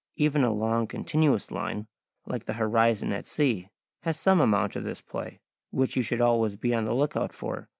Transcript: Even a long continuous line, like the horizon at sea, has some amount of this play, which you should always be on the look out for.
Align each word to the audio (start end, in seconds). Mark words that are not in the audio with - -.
Even 0.15 0.43
a 0.43 0.51
long 0.51 0.87
continuous 0.87 1.51
line, 1.51 1.85
like 2.25 2.45
the 2.45 2.53
horizon 2.53 3.13
at 3.13 3.27
sea, 3.27 3.69
has 3.99 4.19
some 4.19 4.41
amount 4.41 4.75
of 4.75 4.83
this 4.83 4.99
play, 4.99 5.39
which 5.69 5.95
you 5.95 6.01
should 6.01 6.21
always 6.21 6.55
be 6.55 6.73
on 6.73 6.85
the 6.85 6.95
look 6.95 7.15
out 7.15 7.33
for. 7.33 7.69